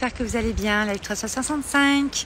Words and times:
J'espère 0.00 0.16
que 0.16 0.30
vous 0.30 0.36
allez 0.36 0.52
bien, 0.52 0.84
live 0.84 1.00
365. 1.00 2.24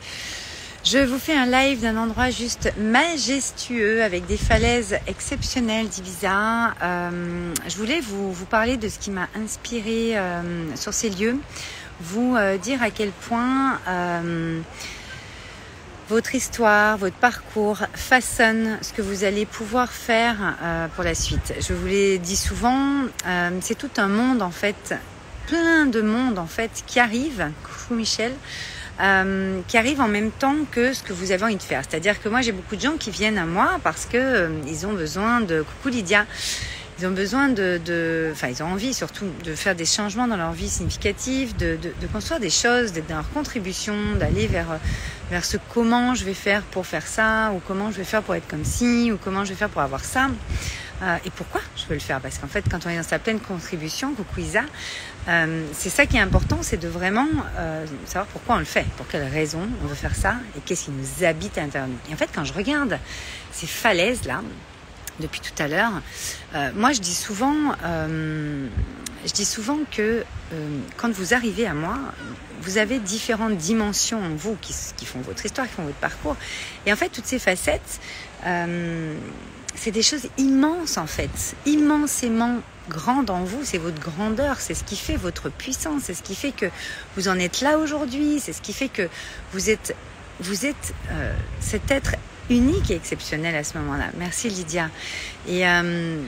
Je 0.84 0.98
vous 0.98 1.16
fais 1.16 1.34
un 1.34 1.46
live 1.46 1.80
d'un 1.80 1.96
endroit 1.96 2.28
juste 2.28 2.70
majestueux 2.76 4.02
avec 4.02 4.26
des 4.26 4.36
falaises 4.36 4.98
exceptionnelles 5.06 5.88
d'Ibiza. 5.88 6.74
Euh, 6.82 7.54
je 7.66 7.76
voulais 7.78 8.00
vous, 8.00 8.34
parler 8.50 8.76
de 8.76 8.90
ce 8.90 8.98
qui 8.98 9.10
m'a 9.10 9.26
inspiré 9.34 10.18
euh, 10.18 10.76
sur 10.76 10.92
ces 10.92 11.08
lieux, 11.08 11.38
vous 12.02 12.36
euh, 12.36 12.58
dire 12.58 12.82
à 12.82 12.90
quel 12.90 13.08
point 13.10 13.80
euh, 13.88 14.60
votre 16.10 16.34
histoire, 16.34 16.98
votre 16.98 17.16
parcours 17.16 17.78
façonne 17.94 18.76
ce 18.82 18.92
que 18.92 19.00
vous 19.00 19.24
allez 19.24 19.46
pouvoir 19.46 19.90
faire 19.90 20.58
pour 20.94 21.04
la 21.04 21.14
suite. 21.14 21.54
Je 21.58 21.72
vous 21.72 21.86
l'ai 21.86 22.18
dit 22.18 22.36
souvent, 22.36 23.04
c'est 23.62 23.78
tout 23.78 23.92
un 23.96 24.08
monde 24.08 24.42
en 24.42 24.50
fait 24.50 24.94
plein 25.46 25.86
de 25.86 26.02
monde 26.02 26.38
en 26.38 26.46
fait 26.46 26.70
qui 26.86 27.00
arrive, 27.00 27.50
coucou 27.64 27.94
Michel, 27.94 28.32
euh, 29.00 29.60
qui 29.68 29.76
arrive 29.76 30.00
en 30.00 30.08
même 30.08 30.30
temps 30.30 30.56
que 30.70 30.92
ce 30.92 31.02
que 31.02 31.12
vous 31.12 31.32
avez 31.32 31.44
envie 31.44 31.56
de 31.56 31.62
faire. 31.62 31.82
C'est-à-dire 31.88 32.20
que 32.22 32.28
moi 32.28 32.40
j'ai 32.40 32.52
beaucoup 32.52 32.76
de 32.76 32.80
gens 32.80 32.96
qui 32.98 33.10
viennent 33.10 33.38
à 33.38 33.46
moi 33.46 33.80
parce 33.82 34.06
que 34.06 34.16
euh, 34.16 34.48
ils 34.66 34.86
ont 34.86 34.92
besoin 34.92 35.40
de 35.40 35.62
coucou 35.62 35.88
Lydia. 35.88 36.26
Ils 36.98 37.06
ont 37.06 37.12
besoin 37.12 37.48
de, 37.48 37.80
de, 37.84 38.28
enfin 38.32 38.48
ils 38.48 38.62
ont 38.62 38.66
envie 38.66 38.94
surtout 38.94 39.24
de 39.44 39.54
faire 39.54 39.74
des 39.74 39.86
changements 39.86 40.28
dans 40.28 40.36
leur 40.36 40.52
vie 40.52 40.68
significatifs, 40.68 41.56
de, 41.56 41.76
de, 41.82 41.92
de 42.00 42.06
construire 42.12 42.38
des 42.38 42.50
choses, 42.50 42.92
d'être 42.92 43.08
dans 43.08 43.16
leur 43.16 43.30
contribution, 43.30 43.94
d'aller 44.20 44.46
vers 44.46 44.78
vers 45.30 45.44
ce 45.44 45.56
comment 45.72 46.14
je 46.14 46.24
vais 46.24 46.34
faire 46.34 46.62
pour 46.62 46.86
faire 46.86 47.06
ça, 47.06 47.50
ou 47.54 47.60
comment 47.66 47.90
je 47.90 47.96
vais 47.96 48.04
faire 48.04 48.22
pour 48.22 48.34
être 48.34 48.46
comme 48.46 48.64
ci, 48.64 49.10
ou 49.10 49.16
comment 49.16 49.44
je 49.44 49.50
vais 49.50 49.56
faire 49.56 49.70
pour 49.70 49.80
avoir 49.80 50.04
ça. 50.04 50.28
Euh, 51.02 51.16
et 51.24 51.30
pourquoi 51.30 51.60
je 51.76 51.86
veux 51.86 51.94
le 51.94 52.00
faire? 52.00 52.20
Parce 52.20 52.38
qu'en 52.38 52.46
fait, 52.46 52.64
quand 52.70 52.86
on 52.86 52.90
est 52.90 52.96
dans 52.96 53.02
sa 53.02 53.18
pleine 53.18 53.40
contribution, 53.40 54.14
coucou 54.14 54.40
Isa, 54.40 54.62
euh, 55.28 55.66
c'est 55.72 55.90
ça 55.90 56.06
qui 56.06 56.16
est 56.16 56.20
important, 56.20 56.58
c'est 56.62 56.76
de 56.76 56.88
vraiment 56.88 57.26
euh, 57.58 57.84
savoir 58.06 58.26
pourquoi 58.26 58.56
on 58.56 58.58
le 58.58 58.64
fait, 58.64 58.86
pour 58.96 59.08
quelle 59.08 59.26
raison 59.28 59.68
on 59.82 59.86
veut 59.86 59.94
faire 59.94 60.14
ça, 60.14 60.36
et 60.56 60.60
qu'est-ce 60.60 60.84
qui 60.86 60.90
nous 60.92 61.24
habite 61.24 61.58
à 61.58 61.62
l'intérieur 61.62 61.88
de 61.88 61.94
nous. 61.94 62.10
Et 62.10 62.14
en 62.14 62.16
fait, 62.16 62.30
quand 62.32 62.44
je 62.44 62.52
regarde 62.52 62.98
ces 63.50 63.66
falaises-là, 63.66 64.42
depuis 65.20 65.40
tout 65.40 65.62
à 65.62 65.68
l'heure, 65.68 65.92
moi 66.74 66.92
je 66.92 67.00
dis 67.00 67.14
souvent, 67.14 67.76
je 67.84 69.32
dis 69.32 69.44
souvent 69.44 69.78
que 69.90 70.24
quand 70.96 71.12
vous 71.12 71.34
arrivez 71.34 71.66
à 71.66 71.74
moi, 71.74 71.98
vous 72.62 72.78
avez 72.78 72.98
différentes 72.98 73.56
dimensions 73.56 74.24
en 74.24 74.30
vous 74.30 74.56
qui, 74.62 75.04
font 75.04 75.20
votre 75.20 75.44
histoire, 75.44 75.68
qui 75.68 75.74
font 75.74 75.84
votre 75.84 75.98
parcours. 75.98 76.36
Et 76.86 76.92
en 76.92 76.96
fait, 76.96 77.10
toutes 77.10 77.26
ces 77.26 77.38
facettes, 77.38 78.00
c'est 79.74 79.90
des 79.90 80.02
choses 80.02 80.28
immenses 80.38 80.98
en 80.98 81.06
fait, 81.06 81.56
immensément 81.66 82.60
grandes 82.88 83.30
en 83.30 83.44
vous. 83.44 83.60
C'est 83.62 83.78
votre 83.78 84.00
grandeur, 84.00 84.60
c'est 84.60 84.74
ce 84.74 84.84
qui 84.84 84.96
fait 84.96 85.16
votre 85.16 85.50
puissance, 85.50 86.02
c'est 86.04 86.14
ce 86.14 86.22
qui 86.22 86.34
fait 86.34 86.52
que 86.52 86.66
vous 87.16 87.28
en 87.28 87.38
êtes 87.38 87.60
là 87.60 87.78
aujourd'hui, 87.78 88.40
c'est 88.40 88.52
ce 88.52 88.60
qui 88.60 88.72
fait 88.72 88.88
que 88.88 89.08
vous 89.52 89.70
êtes, 89.70 89.96
vous 90.40 90.66
êtes 90.66 90.94
cet 91.60 91.90
être 91.90 92.16
unique 92.50 92.90
et 92.90 92.94
exceptionnel 92.94 93.54
à 93.54 93.64
ce 93.64 93.78
moment-là. 93.78 94.10
Merci 94.18 94.48
Lydia. 94.48 94.90
Et, 95.48 95.66
euh, 95.66 96.22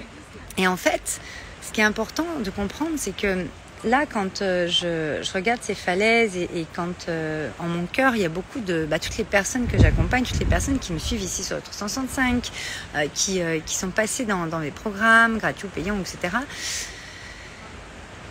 et 0.56 0.66
en 0.66 0.76
fait, 0.76 1.20
ce 1.62 1.72
qui 1.72 1.80
est 1.80 1.84
important 1.84 2.26
de 2.42 2.50
comprendre, 2.50 2.92
c'est 2.96 3.16
que 3.16 3.46
là, 3.84 4.06
quand 4.06 4.42
euh, 4.42 4.68
je, 4.68 5.32
regarde 5.32 5.60
ces 5.62 5.74
falaises 5.74 6.36
et, 6.36 6.66
quand 6.74 7.08
euh, 7.08 7.48
en 7.58 7.64
mon 7.64 7.86
cœur, 7.86 8.16
il 8.16 8.22
y 8.22 8.24
a 8.24 8.28
beaucoup 8.28 8.60
de 8.60 8.86
bah, 8.88 8.98
toutes 8.98 9.16
les 9.16 9.24
personnes 9.24 9.66
que 9.66 9.78
j'accompagne, 9.78 10.24
toutes 10.24 10.38
les 10.38 10.44
personnes 10.46 10.78
qui 10.78 10.92
me 10.92 10.98
suivent 10.98 11.22
ici 11.22 11.42
sur 11.42 11.56
le 11.56 11.62
365, 11.62 12.50
euh, 12.96 13.06
qui, 13.14 13.40
qui 13.64 13.74
sont 13.74 13.90
passées 13.90 14.24
dans, 14.24 14.46
dans 14.46 14.58
mes 14.58 14.70
programmes, 14.70 15.38
gratuits 15.38 15.66
ou 15.66 15.70
payants, 15.70 15.98
etc 16.00 16.38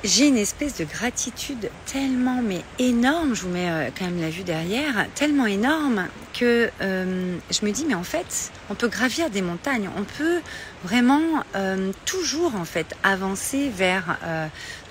j'ai 0.03 0.27
une 0.27 0.37
espèce 0.37 0.75
de 0.77 0.83
gratitude 0.83 1.69
tellement 1.85 2.41
mais 2.41 2.61
énorme, 2.77 3.33
je 3.33 3.43
vous 3.43 3.49
mets 3.49 3.69
euh, 3.69 3.89
quand 3.97 4.05
même 4.05 4.19
la 4.19 4.29
vue 4.29 4.43
derrière, 4.43 5.07
tellement 5.15 5.45
énorme 5.45 6.07
que 6.33 6.69
euh, 6.81 7.37
je 7.49 7.65
me 7.65 7.71
dis 7.71 7.85
mais 7.85 7.95
en 7.95 8.03
fait 8.03 8.51
on 8.69 8.75
peut 8.75 8.89
gravir 8.89 9.29
des 9.29 9.41
montagnes, 9.41 9.89
on 9.97 10.03
peut 10.03 10.41
vraiment 10.83 11.43
euh, 11.55 11.91
toujours 12.05 12.55
en 12.55 12.65
fait 12.65 12.95
avancer 13.03 13.69
vers 13.69 14.17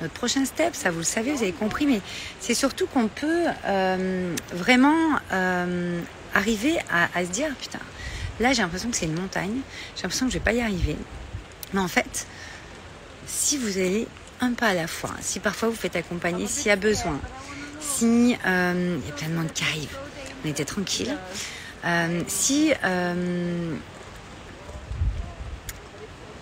notre 0.01 0.15
prochain 0.15 0.45
step, 0.45 0.75
ça 0.75 0.91
vous 0.91 0.99
le 0.99 1.05
savez, 1.05 1.33
vous 1.33 1.43
avez 1.43 1.53
compris, 1.53 1.87
mais 1.87 2.01
c'est 2.41 2.55
surtout 2.55 2.87
qu'on 2.87 3.09
peut 3.09 3.45
vraiment 4.53 5.19
arriver 6.35 6.79
à, 6.91 7.09
à, 7.15 7.25
se 7.25 7.31
dire 7.31 7.55
putain 7.61 7.81
là 8.41 8.53
j'ai 8.53 8.63
l'impression 8.63 8.91
que 8.91 8.97
c'est 8.97 9.07
une 9.07 9.21
montagne, 9.21 9.61
j'ai 9.95 10.03
l'impression 10.03 10.27
que 10.27 10.33
je 10.33 10.39
vais 10.39 10.45
pas 10.45 10.55
y 10.55 10.63
arriver, 10.63 10.97
mais 11.75 11.81
en 11.81 11.89
fait 11.89 12.27
si 13.27 13.59
vous 13.59 13.79
allez 13.79 14.07
un 14.43 14.53
pas 14.53 14.69
à 14.69 14.75
la 14.75 14.87
fois. 14.87 15.11
Si 15.21 15.41
parfois 15.41 15.69
vous 15.69 15.77
faites 15.77 15.97
accompagner, 15.97 16.47
s'il 16.47 16.67
y 16.67 16.71
a 16.71 16.77
besoin, 16.77 17.19
si 17.81 18.37
euh, 18.47 18.99
il 19.01 19.09
y 19.09 19.11
a 19.11 19.15
plein 19.15 19.29
de 19.29 19.35
monde 19.35 19.53
qui 19.53 19.63
arrive, 19.63 19.97
on 20.45 20.49
était 20.49 20.65
tranquille. 20.65 21.17
Euh, 21.85 22.23
si 22.27 22.73
euh, 22.85 23.75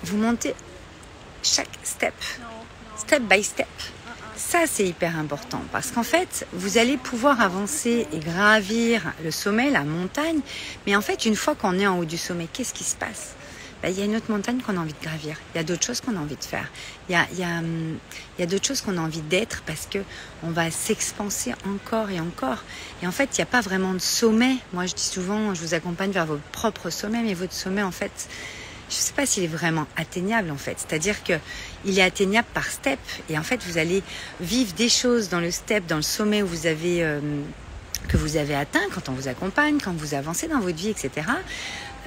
vous 0.04 0.16
montez 0.16 0.54
chaque 1.42 1.68
step, 1.82 2.14
step 2.96 3.22
by 3.22 3.42
step, 3.42 3.68
ça 4.36 4.60
c'est 4.66 4.86
hyper 4.86 5.18
important. 5.18 5.62
Parce 5.70 5.90
qu'en 5.90 6.02
fait 6.02 6.46
vous 6.52 6.78
allez 6.78 6.96
pouvoir 6.96 7.40
avancer 7.40 8.06
et 8.12 8.18
gravir 8.18 9.12
le 9.22 9.30
sommet, 9.30 9.70
la 9.70 9.84
montagne, 9.84 10.40
mais 10.86 10.96
en 10.96 11.02
fait 11.02 11.26
une 11.26 11.36
fois 11.36 11.54
qu'on 11.54 11.78
est 11.78 11.86
en 11.86 11.98
haut 11.98 12.04
du 12.06 12.18
sommet, 12.18 12.48
qu'est-ce 12.52 12.74
qui 12.74 12.84
se 12.84 12.96
passe? 12.96 13.34
Bah, 13.82 13.88
il 13.88 13.98
y 13.98 14.02
a 14.02 14.04
une 14.04 14.16
autre 14.16 14.30
montagne 14.30 14.60
qu'on 14.60 14.76
a 14.76 14.80
envie 14.80 14.92
de 14.92 15.02
gravir. 15.02 15.36
Il 15.54 15.58
y 15.58 15.60
a 15.60 15.64
d'autres 15.64 15.84
choses 15.84 16.00
qu'on 16.00 16.16
a 16.16 16.20
envie 16.20 16.36
de 16.36 16.44
faire. 16.44 16.68
Il 17.08 17.12
y 17.12 17.14
a, 17.16 17.26
a 18.38 18.46
d'autres 18.46 18.66
choses 18.66 18.82
qu'on 18.82 18.98
a 18.98 19.00
envie 19.00 19.22
d'être 19.22 19.62
parce 19.62 19.86
que 19.86 19.98
on 20.42 20.50
va 20.50 20.70
s'expanser 20.70 21.54
encore 21.66 22.10
et 22.10 22.20
encore. 22.20 22.64
Et 23.02 23.06
en 23.06 23.12
fait, 23.12 23.30
il 23.32 23.40
n'y 23.40 23.44
a 23.44 23.46
pas 23.46 23.60
vraiment 23.60 23.94
de 23.94 23.98
sommet. 23.98 24.56
Moi, 24.72 24.86
je 24.86 24.94
dis 24.94 25.02
souvent, 25.02 25.54
je 25.54 25.62
vous 25.62 25.74
accompagne 25.74 26.10
vers 26.10 26.26
votre 26.26 26.42
propre 26.42 26.90
sommet, 26.90 27.22
mais 27.22 27.34
votre 27.34 27.54
sommet, 27.54 27.82
en 27.82 27.90
fait, 27.90 28.28
je 28.90 28.96
ne 28.96 29.00
sais 29.00 29.12
pas 29.12 29.24
s'il 29.24 29.44
est 29.44 29.46
vraiment 29.46 29.86
atteignable 29.96 30.50
en 30.50 30.56
fait. 30.56 30.76
C'est-à-dire 30.78 31.22
que 31.22 31.34
il 31.84 31.98
est 31.98 32.02
atteignable 32.02 32.48
par 32.52 32.66
step. 32.66 32.98
Et 33.28 33.38
en 33.38 33.42
fait, 33.42 33.62
vous 33.64 33.78
allez 33.78 34.02
vivre 34.40 34.74
des 34.74 34.88
choses 34.88 35.28
dans 35.28 35.40
le 35.40 35.50
step, 35.52 35.86
dans 35.86 35.96
le 35.96 36.02
sommet 36.02 36.42
euh, 36.42 37.20
que 38.08 38.16
vous 38.16 38.36
avez 38.36 38.54
atteint 38.54 38.80
quand 38.92 39.08
on 39.08 39.12
vous 39.12 39.28
accompagne, 39.28 39.78
quand 39.82 39.92
vous 39.92 40.14
avancez 40.14 40.48
dans 40.48 40.58
votre 40.58 40.76
vie, 40.76 40.88
etc. 40.88 41.26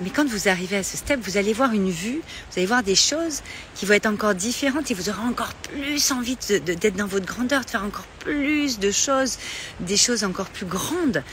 Mais 0.02 0.10
quand 0.10 0.28
vous 0.28 0.48
arrivez 0.50 0.78
à 0.78 0.84
ce 0.84 0.98
step, 0.98 1.20
vous 1.22 1.38
allez 1.38 1.54
voir 1.54 1.72
une 1.72 1.90
vue, 1.90 2.22
vous 2.52 2.58
allez 2.58 2.66
voir 2.66 2.82
des 2.82 2.96
choses 2.96 3.42
qui 3.76 3.86
vont 3.86 3.94
être 3.94 4.08
encore 4.08 4.34
différentes 4.34 4.90
et 4.90 4.94
vous 4.94 5.10
aurez 5.10 5.22
encore 5.22 5.54
plus 5.54 6.12
envie 6.12 6.36
d'être 6.36 6.96
dans 6.96 7.06
votre 7.06 7.26
grandeur, 7.26 7.64
de 7.64 7.70
faire 7.70 7.84
encore 7.84 8.08
plus 8.20 8.80
de 8.80 8.92
choses, 8.92 9.38
des 9.80 9.98
choses 9.98 10.24
encore 10.24 10.50
plus 10.50 10.66
grandes. 10.66 11.24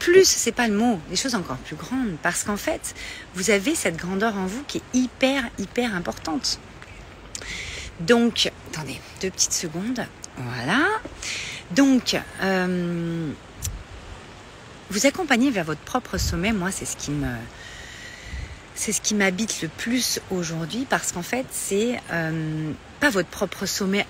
Plus, 0.00 0.26
c'est 0.26 0.52
pas 0.52 0.66
le 0.66 0.74
mot, 0.74 1.00
des 1.10 1.16
choses 1.16 1.36
encore 1.36 1.58
plus 1.58 1.76
grandes. 1.76 2.16
Parce 2.22 2.42
qu'en 2.42 2.56
fait, 2.56 2.94
vous 3.34 3.50
avez 3.50 3.74
cette 3.74 3.96
grandeur 3.96 4.36
en 4.36 4.46
vous 4.46 4.62
qui 4.66 4.78
est 4.78 4.98
hyper, 4.98 5.44
hyper 5.58 5.94
importante. 5.94 6.58
Donc, 8.00 8.50
attendez, 8.72 9.00
deux 9.22 9.30
petites 9.30 9.52
secondes. 9.52 10.06
Voilà. 10.36 10.86
Donc, 11.70 12.16
euh, 12.42 13.30
vous 14.90 15.06
accompagner 15.06 15.50
vers 15.50 15.64
votre 15.64 15.80
propre 15.80 16.16
sommet, 16.18 16.52
moi, 16.52 16.70
c'est 16.70 16.86
ce 16.86 16.96
qui 16.96 17.10
me 17.10 17.28
c'est 18.78 18.92
ce 18.92 19.00
qui 19.00 19.16
m'habite 19.16 19.60
le 19.60 19.68
plus 19.68 20.20
aujourd'hui 20.30 20.86
parce 20.88 21.10
qu'en 21.10 21.22
fait, 21.22 21.46
c'est 21.50 22.00
euh, 22.12 22.70
pas 23.00 23.10
votre 23.10 23.28
propre 23.28 23.66
sommet 23.66 24.06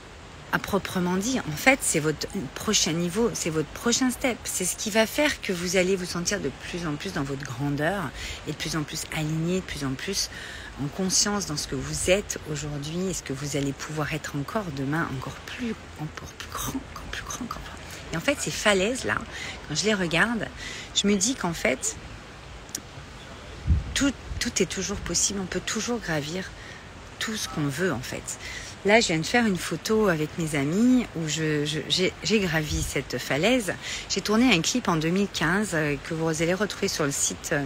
à 0.53 0.59
proprement 0.59 1.17
dit. 1.17 1.41
En 1.41 1.57
fait, 1.57 1.79
c'est 1.81 2.01
votre 2.01 2.27
prochain 2.55 2.93
niveau, 2.93 3.31
c'est 3.33 3.49
votre 3.49 3.69
prochain 3.69 4.11
step. 4.11 4.37
C'est 4.45 4.67
ce 4.67 4.77
qui 4.77 4.91
va 4.91 5.07
faire 5.07 5.41
que 5.41 5.55
vous 5.55 5.77
allez 5.77 5.97
vous 5.97 6.05
sentir 6.05 6.39
de 6.41 6.51
plus 6.69 6.87
en 6.87 6.97
plus 6.97 7.15
dans 7.15 7.23
votre 7.23 7.45
grandeur 7.45 8.11
et 8.47 8.53
de 8.53 8.57
plus 8.57 8.77
en 8.77 8.83
plus 8.83 9.05
aligné, 9.17 9.57
de 9.57 9.65
plus 9.65 9.85
en 9.87 9.93
plus 9.93 10.29
en 10.85 10.87
conscience 10.89 11.47
dans 11.47 11.57
ce 11.57 11.67
que 11.67 11.75
vous 11.75 12.11
êtes 12.11 12.39
aujourd'hui 12.53 13.09
et 13.09 13.15
ce 13.15 13.23
que 13.23 13.33
vous 13.33 13.57
allez 13.57 13.73
pouvoir 13.73 14.13
être 14.13 14.37
encore 14.37 14.67
demain, 14.77 15.09
encore 15.17 15.37
plus, 15.47 15.75
encore 15.99 16.29
plus 16.37 16.49
grand, 16.53 16.81
encore 16.93 17.09
plus 17.11 17.25
grand, 17.25 17.45
encore 17.45 17.61
plus 17.61 17.79
grand. 17.79 17.91
Et 18.13 18.17
en 18.19 18.21
fait, 18.21 18.37
ces 18.39 18.51
falaises-là, 18.51 19.17
quand 19.69 19.75
je 19.75 19.85
les 19.85 19.95
regarde, 19.95 20.47
je 20.95 21.07
me 21.07 21.17
dis 21.17 21.35
qu'en 21.35 21.55
fait, 21.55 21.97
tout 24.39 24.63
est 24.63 24.67
toujours 24.67 24.99
possible, 24.99 25.41
on 25.41 25.47
peut 25.47 25.61
toujours 25.61 25.99
gravir 25.99 26.51
tout 27.19 27.37
ce 27.37 27.49
qu'on 27.49 27.67
veut 27.67 27.93
en 27.93 28.01
fait. 28.01 28.39
Là, 28.85 29.01
je 29.01 29.09
viens 29.09 29.19
de 29.19 29.27
faire 29.27 29.45
une 29.45 29.57
photo 29.57 30.07
avec 30.07 30.39
mes 30.39 30.55
amis 30.55 31.05
où 31.17 31.27
j'ai 31.27 32.41
gravi 32.41 32.81
cette 32.81 33.19
falaise. 33.19 33.75
J'ai 34.09 34.21
tourné 34.21 34.55
un 34.55 34.61
clip 34.61 34.87
en 34.87 34.95
2015 34.95 35.71
euh, 35.75 35.97
que 36.09 36.15
vous 36.15 36.43
allez 36.43 36.55
retrouver 36.55 36.87
sur 36.87 37.05
le 37.05 37.11
site 37.11 37.51
euh, 37.51 37.65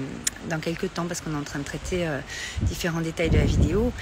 dans 0.49 0.59
quelques 0.59 0.95
temps 0.95 1.05
parce 1.05 1.21
qu'on 1.21 1.35
est 1.35 1.39
en 1.39 1.43
train 1.43 1.59
de 1.59 1.65
traiter 1.65 2.09
euh, 2.09 2.19
différents 2.63 3.03
détails 3.03 3.29
de 3.29 3.37
la 3.37 3.45
vidéo 3.45 3.93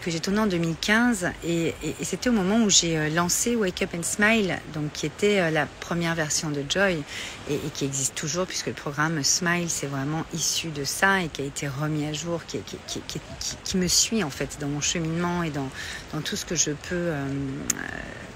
que 0.00 0.10
j'ai 0.10 0.20
tourné 0.20 0.40
en 0.40 0.46
2015 0.46 1.30
et, 1.44 1.74
c'était 2.02 2.30
au 2.30 2.32
moment 2.32 2.62
où 2.62 2.70
j'ai 2.70 3.10
lancé 3.10 3.56
Wake 3.56 3.82
Up 3.82 3.90
and 3.96 4.02
Smile, 4.02 4.58
donc 4.74 4.92
qui 4.92 5.06
était 5.06 5.50
la 5.50 5.66
première 5.66 6.14
version 6.14 6.50
de 6.50 6.64
Joy 6.68 7.02
et, 7.50 7.58
qui 7.74 7.84
existe 7.84 8.14
toujours 8.14 8.46
puisque 8.46 8.68
le 8.68 8.72
programme 8.72 9.22
Smile 9.22 9.68
c'est 9.68 9.86
vraiment 9.86 10.24
issu 10.32 10.68
de 10.68 10.84
ça 10.84 11.22
et 11.22 11.28
qui 11.28 11.42
a 11.42 11.44
été 11.44 11.68
remis 11.68 12.06
à 12.06 12.12
jour, 12.12 12.40
qui, 12.46 13.76
me 13.76 13.88
suit 13.88 14.22
en 14.22 14.30
fait 14.30 14.58
dans 14.60 14.68
mon 14.68 14.80
cheminement 14.80 15.42
et 15.42 15.50
dans 15.50 15.68
dans 16.12 16.20
tout 16.20 16.36
ce 16.36 16.44
que 16.44 16.54
je 16.54 16.70
peux 16.70 16.92
euh, 16.92 17.26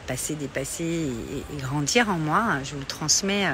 passer, 0.07 0.35
dépasser 0.35 0.85
et, 0.85 1.57
grandir 1.61 2.09
en 2.09 2.19
moi. 2.19 2.59
Je 2.65 2.73
vous 2.73 2.81
le 2.81 2.87
transmets 2.87 3.47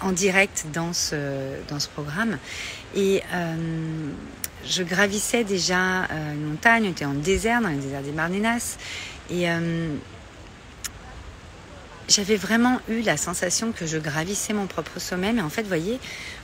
en 0.00 0.12
direct 0.12 0.66
dans 0.72 0.92
ce, 0.92 1.16
dans 1.68 1.80
ce 1.80 1.88
programme. 1.88 2.38
Et 2.94 3.22
je 4.66 4.82
gravissais 4.82 5.44
déjà 5.44 6.06
une 6.10 6.50
montagne, 6.50 6.86
on 6.86 6.90
était 6.90 7.04
en 7.04 7.14
désert, 7.14 7.60
dans 7.60 7.70
le 7.70 7.76
désert 7.76 8.02
des 8.02 8.12
Marnenas. 8.12 8.76
Et 9.30 9.48
j'avais 12.08 12.36
vraiment 12.36 12.80
eu 12.88 13.00
la 13.00 13.16
sensation 13.16 13.72
que 13.72 13.86
je 13.86 13.98
gravissais 13.98 14.52
mon 14.52 14.66
propre 14.66 15.00
sommet. 15.00 15.32
Mais 15.32 15.42
en 15.42 15.48
fait, 15.48 15.62
voyez, 15.62 15.98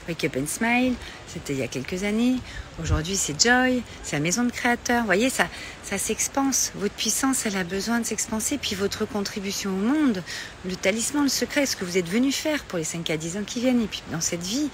Wake 0.07 0.23
Up 0.25 0.37
and 0.37 0.47
Smile, 0.47 0.93
c'était 1.27 1.53
il 1.53 1.59
y 1.59 1.63
a 1.63 1.67
quelques 1.67 2.03
années. 2.03 2.37
Aujourd'hui, 2.81 3.15
c'est 3.15 3.39
Joy, 3.39 3.83
c'est 4.03 4.15
la 4.15 4.21
maison 4.21 4.43
de 4.43 4.51
créateurs. 4.51 5.01
Vous 5.01 5.05
voyez, 5.05 5.29
ça, 5.29 5.47
ça 5.83 5.97
s'expanse. 5.97 6.71
Votre 6.75 6.95
puissance, 6.95 7.45
elle 7.45 7.57
a 7.57 7.63
besoin 7.63 7.99
de 7.99 8.05
s'expanser. 8.05 8.57
Puis 8.57 8.75
votre 8.75 9.05
contribution 9.05 9.71
au 9.71 9.73
monde, 9.73 10.23
le 10.65 10.75
talisman, 10.75 11.23
le 11.23 11.29
secret, 11.29 11.65
ce 11.65 11.75
que 11.75 11.85
vous 11.85 11.97
êtes 11.97 12.09
venu 12.09 12.31
faire 12.31 12.63
pour 12.63 12.77
les 12.77 12.85
5 12.85 13.09
à 13.09 13.17
10 13.17 13.37
ans 13.37 13.43
qui 13.45 13.59
viennent 13.59 13.81
et 13.81 13.87
puis 13.87 14.03
dans 14.11 14.21
cette 14.21 14.43
vie, 14.43 14.69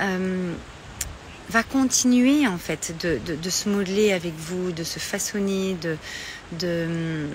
euh, 0.00 0.52
va 1.50 1.62
continuer 1.62 2.46
en 2.46 2.58
fait 2.58 2.94
de, 3.00 3.50
se 3.50 3.68
modeler 3.68 4.12
avec 4.12 4.32
vous, 4.34 4.72
de 4.72 4.84
se 4.84 4.98
façonner, 4.98 5.74
de, 5.74 5.96
de 6.58 7.28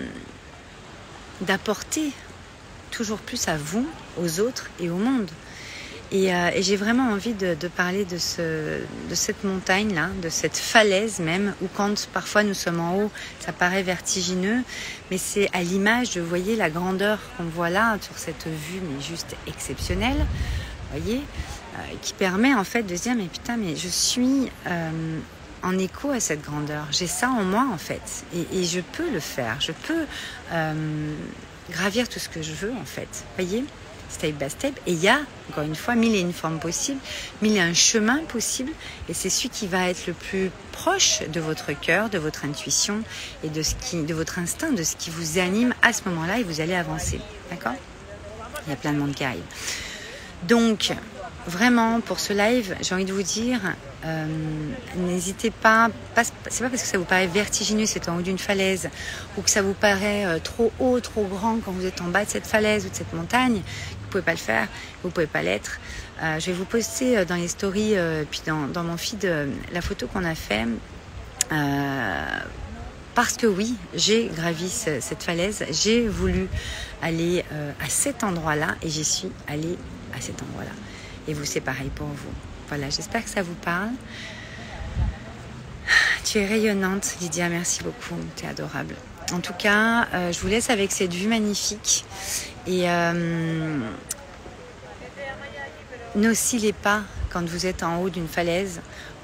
d'apporter 1.42 2.12
toujours 2.92 3.20
plus 3.20 3.48
à 3.48 3.58
vous, 3.58 3.88
aux 4.22 4.40
autres 4.40 4.70
et 4.80 4.90
au 4.90 4.98
monde. 4.98 5.30
Et, 6.12 6.34
euh, 6.34 6.52
j'ai 6.62 6.78
vraiment 6.78 7.12
envie 7.12 7.34
de, 7.34 7.56
parler 7.68 8.06
de, 8.06 8.18
ce, 8.18 8.80
de 9.10 9.16
cette 9.16 9.44
montagne-là, 9.44 10.10
de 10.22 10.30
cette 10.30 10.56
falaise 10.56 11.20
même, 11.20 11.54
où 11.62 11.68
quand 11.76 12.08
parfois 12.14 12.44
nous 12.44 12.54
sommes 12.54 12.80
en 12.80 12.96
haut, 12.96 13.12
ça 13.40 13.52
paraît 13.52 13.84
vertigineux, 13.84 14.62
mais 15.12 15.18
c'est 15.18 15.50
à 15.54 15.62
l'image 15.64 16.12
de, 16.12 16.22
vous 16.22 16.28
voyez, 16.28 16.56
la 16.56 16.70
grandeur 16.70 17.20
qu'on 17.36 17.44
voit 17.44 17.70
là, 17.70 17.98
sur 18.02 18.18
cette 18.18 18.48
vue, 18.48 18.80
mais 18.82 19.02
juste 19.02 19.36
exceptionnelle, 19.48 20.26
voyez, 20.92 21.18
euh, 21.76 21.80
qui 22.02 22.14
permet 22.14 22.54
en 22.54 22.64
fait 22.64 22.84
de 22.84 22.96
se 22.96 23.04
dire, 23.04 23.16
mais 23.16 23.26
putain, 23.26 23.58
mais 23.58 23.76
je 23.76 23.90
suis 23.90 24.50
euh, 24.68 25.20
en 25.62 25.78
écho 25.78 26.12
à 26.12 26.22
cette 26.22 26.42
grandeur, 26.42 26.86
j'ai 26.92 27.08
ça 27.08 27.30
en 27.30 27.44
moi 27.44 27.68
en 27.74 27.78
fait, 27.78 28.24
et, 28.34 28.64
je 28.64 28.80
peux 28.80 29.12
le 29.12 29.20
faire, 29.20 29.58
je 29.60 29.74
peux 29.74 30.06
gravir 31.72 32.08
tout 32.10 32.20
ce 32.20 32.30
que 32.30 32.42
je 32.42 32.54
veux 32.54 32.72
en 32.74 32.86
fait. 32.86 33.26
Voyez 33.38 33.64
Step 34.10 34.36
by 34.36 34.50
step. 34.50 34.80
Et 34.88 34.94
il 34.94 35.00
y 35.00 35.10
a, 35.10 35.20
encore 35.50 35.66
une 35.66 35.76
fois, 35.76 35.96
mille 35.96 36.16
et 36.16 36.22
une 36.22 36.32
formes 36.32 36.60
possibles, 36.60 37.00
mille 37.42 37.58
et 37.58 37.60
un 37.60 37.74
chemin 37.74 38.20
possible. 38.20 38.72
Et 39.10 39.14
c'est 39.14 39.30
celui 39.30 39.50
qui 39.50 39.68
va 39.68 39.90
être 39.90 40.08
le 40.08 40.14
plus 40.14 40.50
proche 40.72 41.22
de 41.28 41.42
votre 41.42 41.78
cœur, 41.78 42.10
de 42.10 42.18
votre 42.18 42.46
intuition 42.46 43.04
et 43.44 43.50
de, 43.50 43.62
ce 43.62 43.76
qui, 43.76 44.02
de 44.04 44.14
votre 44.14 44.40
instinct, 44.40 44.72
de 44.72 44.84
ce 44.84 44.96
qui 44.96 45.10
vous 45.10 45.40
anime 45.40 45.74
à 45.82 45.92
ce 45.92 46.04
moment-là 46.06 46.40
et 46.40 46.44
vous 46.44 46.62
allez 46.62 46.76
avancer. 46.76 47.20
D'accord? 47.50 47.76
Il 48.66 48.70
y 48.70 48.74
a 48.74 48.78
plein 48.78 48.94
de 48.94 49.00
monde 49.00 49.14
qui 49.14 49.24
arrive. 49.26 49.44
Donc, 50.44 50.94
vraiment, 51.48 52.02
pour 52.02 52.20
ce 52.20 52.34
live, 52.34 52.76
j'ai 52.82 52.94
envie 52.94 53.06
de 53.06 53.14
vous 53.14 53.24
dire, 53.24 53.60
euh, 54.06 54.26
n'hésitez 54.98 55.50
pas, 55.50 55.90
c'est 56.16 56.64
pas 56.64 56.70
parce 56.70 56.82
que 56.84 56.88
ça 56.88 56.98
vous 56.98 57.06
paraît 57.06 57.28
vertigineux, 57.28 57.86
c'est 57.86 58.10
en 58.10 58.18
haut 58.18 58.22
d'une 58.22 58.38
falaise, 58.38 58.90
ou 59.38 59.42
que 59.42 59.50
ça 59.50 59.62
vous 59.62 59.74
paraît 59.74 60.26
euh, 60.26 60.40
trop 60.40 60.72
haut, 60.80 61.00
trop 61.00 61.24
grand 61.24 61.58
quand 61.60 61.72
vous 61.72 61.86
êtes 61.86 62.02
en 62.02 62.10
bas 62.10 62.26
de 62.26 62.30
cette 62.30 62.46
falaise 62.46 62.86
ou 62.86 62.90
de 62.90 62.96
cette 62.96 63.14
montagne, 63.14 63.56
vous 63.56 64.10
pouvez 64.10 64.24
pas 64.24 64.32
le 64.32 64.38
faire, 64.38 64.68
vous 65.04 65.10
pouvez 65.10 65.28
pas 65.28 65.42
l'être. 65.42 65.80
Euh, 66.22 66.40
je 66.40 66.48
vais 66.48 66.54
vous 66.54 66.66
poster 66.66 67.24
dans 67.26 67.36
les 67.36 67.48
stories, 67.48 67.96
puis 68.30 68.42
dans, 68.46 68.68
dans, 68.68 68.84
mon 68.84 68.98
feed, 68.98 69.30
la 69.72 69.82
photo 69.82 70.08
qu'on 70.08 70.26
a 70.26 70.36
fait. 70.36 70.66
parce 73.16 73.38
que 73.38 73.48
oui, 73.48 73.76
j'ai 73.94 74.30
gravi 74.36 74.70
cette 74.70 75.24
falaise, 75.24 75.66
j'ai 75.72 76.08
voulu 76.08 76.50
aller 77.02 77.46
à 77.80 77.90
cet 77.90 78.24
endroit-là 78.24 78.76
et 78.82 78.90
j'y 78.90 79.06
suis 79.06 79.32
allée 79.48 79.78
à 80.18 80.22
cet 80.22 80.42
endroit-là. 80.42 80.72
Et 81.28 81.34
vous, 81.34 81.46
c'est 81.46 81.62
pareil 81.62 81.90
pour 81.94 82.08
vous. 82.08 82.34
Voilà, 82.70 82.90
j'espère 82.90 83.24
que 83.24 83.30
ça 83.30 83.42
vous 83.42 83.56
parle. 83.56 83.92
Tu 86.26 86.40
es 86.40 86.46
rayonnante, 86.46 87.16
Lydia, 87.22 87.48
merci 87.48 87.84
beaucoup, 87.84 88.20
tu 88.36 88.46
es 88.46 88.50
adorable. 88.50 88.96
En 89.32 89.40
tout 89.40 89.54
cas, 89.54 90.08
euh, 90.14 90.32
je 90.32 90.40
vous 90.40 90.48
laisse 90.48 90.70
avec 90.70 90.92
cette 90.92 91.14
vue 91.14 91.28
magnifique. 91.28 92.06
Et 92.66 92.90
euh, 92.90 93.80
n'oscillez 96.16 96.74
pas 96.74 97.04
quand 97.30 97.48
vous 97.48 97.66
êtes 97.66 97.84
en 97.84 98.02
haut 98.02 98.10
d'une 98.10 98.28
falaise, 98.28 98.82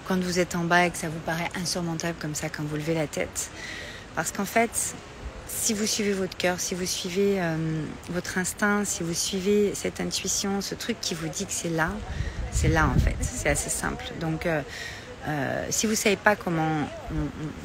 quand 0.08 0.22
vous 0.22 0.40
êtes 0.40 0.56
en 0.56 0.64
bas 0.64 0.86
et 0.86 0.92
que 0.92 0.98
ça 0.98 1.10
vous 1.10 1.20
paraît 1.20 1.50
insurmontable 1.56 2.18
comme 2.20 2.36
ça 2.36 2.50
quand 2.50 2.64
vous 2.64 2.76
levez 2.76 2.94
la 2.94 3.08
tête. 3.08 3.50
Parce 4.16 4.32
qu'en 4.32 4.46
fait, 4.46 4.96
si 5.56 5.74
vous 5.74 5.86
suivez 5.86 6.14
votre 6.14 6.36
cœur, 6.36 6.60
si 6.60 6.76
vous 6.76 6.86
suivez 6.86 7.36
euh, 7.40 7.56
votre 8.10 8.38
instinct, 8.38 8.84
si 8.86 9.04
vous 9.04 9.14
suivez 9.14 9.74
cette 9.76 10.02
intuition, 10.02 10.62
ce 10.62 10.76
truc 10.76 10.98
qui 11.00 11.14
vous 11.14 11.28
dit 11.28 11.46
que 11.46 11.52
c'est 11.52 11.70
là, 11.70 11.90
c'est 12.52 12.68
là 12.68 12.90
en 12.94 13.00
fait. 13.00 13.16
C'est 13.22 13.50
assez 13.50 13.70
simple. 13.70 14.06
Donc, 14.20 14.46
euh, 14.46 14.62
euh, 15.28 15.66
si 15.70 15.86
vous 15.86 15.94
ne 15.94 15.98
savez 15.98 16.18
pas 16.18 16.36
comment, 16.36 16.88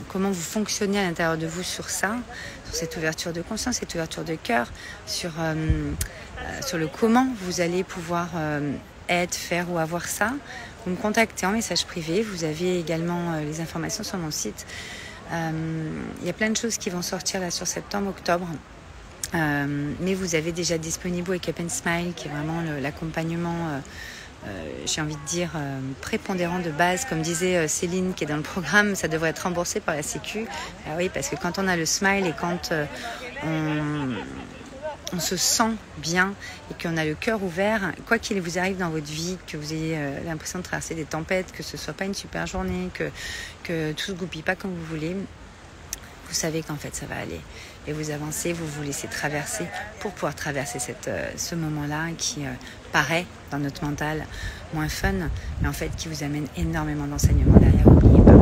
comment 0.08 0.30
vous 0.30 0.40
fonctionnez 0.40 1.00
à 1.00 1.02
l'intérieur 1.02 1.38
de 1.38 1.46
vous 1.46 1.64
sur 1.64 1.90
ça, 1.90 2.16
sur 2.66 2.74
cette 2.74 2.96
ouverture 2.96 3.32
de 3.32 3.42
conscience, 3.42 3.76
cette 3.76 3.94
ouverture 3.94 4.22
de 4.22 4.36
cœur, 4.36 4.70
sur, 5.06 5.32
sur 6.64 6.78
le 6.78 6.86
comment 6.86 7.26
vous 7.42 7.60
allez 7.60 7.82
pouvoir 7.82 8.28
être, 9.08 9.34
faire 9.34 9.72
ou 9.72 9.78
avoir 9.78 10.06
ça, 10.06 10.34
vous 10.84 10.92
me 10.92 10.96
contactez 10.96 11.46
en 11.46 11.50
message 11.50 11.84
privé. 11.84 12.22
Vous 12.22 12.44
avez 12.44 12.78
également 12.78 13.40
les 13.40 13.60
informations 13.60 14.04
sur 14.04 14.18
mon 14.18 14.30
site. 14.30 14.64
Euh, 15.32 16.00
il 16.20 16.26
y 16.26 16.30
a 16.30 16.32
plein 16.32 16.50
de 16.50 16.56
choses 16.56 16.78
qui 16.78 16.90
vont 16.90 17.02
sortir 17.02 17.40
là 17.40 17.50
sur 17.50 17.66
septembre, 17.66 18.10
octobre. 18.10 18.46
Euh, 19.34 19.92
mais 20.00 20.14
vous 20.14 20.34
avez 20.34 20.52
déjà 20.52 20.78
disponible 20.78 21.30
Wake 21.30 21.48
Up 21.50 21.60
and 21.60 21.68
Smile, 21.68 22.12
qui 22.14 22.28
est 22.28 22.30
vraiment 22.30 22.62
l'accompagnement, 22.80 23.82
euh, 24.46 24.48
j'ai 24.86 25.02
envie 25.02 25.16
de 25.16 25.26
dire, 25.28 25.50
prépondérant 26.00 26.60
de 26.60 26.70
base. 26.70 27.04
Comme 27.04 27.20
disait 27.20 27.68
Céline, 27.68 28.14
qui 28.14 28.24
est 28.24 28.26
dans 28.26 28.36
le 28.36 28.42
programme, 28.42 28.94
ça 28.94 29.08
devrait 29.08 29.30
être 29.30 29.40
remboursé 29.40 29.80
par 29.80 29.94
la 29.94 30.02
Sécu. 30.02 30.46
Ah 30.86 30.94
oui, 30.96 31.10
parce 31.12 31.28
que 31.28 31.36
quand 31.36 31.58
on 31.58 31.68
a 31.68 31.76
le 31.76 31.84
smile 31.84 32.26
et 32.26 32.34
quand 32.38 32.72
on, 33.44 34.14
on 35.14 35.20
se 35.20 35.36
sent 35.36 35.70
bien 35.98 36.34
et 36.70 36.82
qu'on 36.82 36.96
a 36.96 37.04
le 37.04 37.14
cœur 37.14 37.42
ouvert, 37.42 37.92
quoi 38.06 38.18
qu'il 38.18 38.40
vous 38.40 38.58
arrive 38.58 38.76
dans 38.76 38.90
votre 38.90 39.06
vie, 39.06 39.36
que 39.46 39.56
vous 39.56 39.72
ayez 39.72 39.96
euh, 39.96 40.18
l'impression 40.24 40.58
de 40.58 40.64
traverser 40.64 40.94
des 40.94 41.04
tempêtes, 41.04 41.52
que 41.52 41.62
ce 41.62 41.76
soit 41.76 41.94
pas 41.94 42.04
une 42.04 42.14
super 42.14 42.46
journée, 42.46 42.90
que, 42.94 43.10
que 43.64 43.92
tout 43.92 44.06
se 44.06 44.12
goupille 44.12 44.42
pas 44.42 44.54
comme 44.54 44.72
vous 44.72 44.84
voulez, 44.84 45.16
vous 46.28 46.34
savez 46.34 46.62
qu'en 46.62 46.76
fait 46.76 46.94
ça 46.94 47.06
va 47.06 47.16
aller. 47.16 47.40
Et 47.86 47.92
vous 47.92 48.10
avancez, 48.10 48.52
vous 48.52 48.66
vous 48.66 48.82
laissez 48.82 49.08
traverser 49.08 49.64
pour 50.00 50.12
pouvoir 50.12 50.34
traverser 50.34 50.78
euh, 51.06 51.30
ce 51.36 51.54
moment-là 51.54 52.08
qui 52.18 52.44
euh, 52.44 52.50
paraît 52.92 53.24
dans 53.50 53.58
notre 53.58 53.84
mental 53.84 54.26
moins 54.74 54.88
fun, 54.88 55.14
mais 55.62 55.68
en 55.68 55.72
fait 55.72 55.90
qui 55.96 56.08
vous 56.08 56.22
amène 56.22 56.46
énormément 56.56 57.06
d'enseignements 57.06 57.58
derrière. 57.58 57.88
N'oubliez 57.88 58.22
pas. 58.24 58.32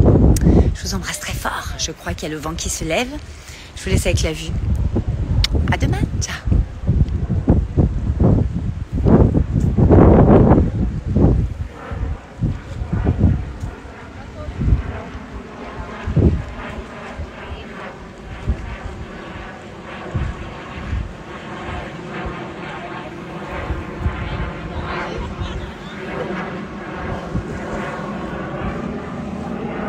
Je 0.75 0.83
vous 0.83 0.95
embrasse 0.95 1.21
très 1.21 1.35
fort. 1.35 1.69
Je 1.79 1.93
crois 1.93 2.15
qu'il 2.15 2.29
y 2.29 2.33
a 2.33 2.35
le 2.35 2.41
vent 2.41 2.55
qui 2.55 2.71
se 2.71 2.85
lève. 2.85 3.09
Je 3.77 3.85
vous 3.85 3.91
laisse 3.91 4.07
avec 4.07 4.23
la 4.23 4.33
vue. 4.33 4.51
À 5.77 5.79
demain. 5.79 6.01
Ciao. 6.23 6.66